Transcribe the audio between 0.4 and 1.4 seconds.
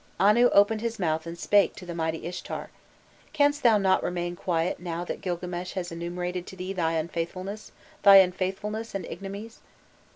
opened his mouth and